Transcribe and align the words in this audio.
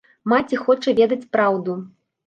Маці 0.31 0.59
хоча 0.63 0.95
ведаць 1.03 1.29
праўду. 1.37 1.81